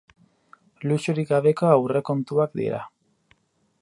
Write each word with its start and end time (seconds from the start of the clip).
Luxurik 0.91 1.29
gabeko 1.33 1.69
aurrekontuak 1.75 2.57
dira. 2.63 2.81